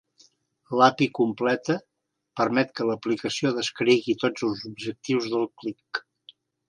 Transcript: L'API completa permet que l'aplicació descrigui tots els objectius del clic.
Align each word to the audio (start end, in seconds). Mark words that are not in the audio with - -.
L'API 0.79 1.07
completa 1.17 1.75
permet 2.41 2.73
que 2.79 2.87
l'aplicació 2.91 3.51
descrigui 3.59 4.17
tots 4.25 4.47
els 4.49 4.65
objectius 4.71 5.29
del 5.35 5.47
clic. 5.63 6.01